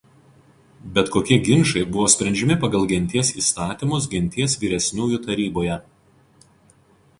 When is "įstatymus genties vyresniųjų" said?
3.43-5.23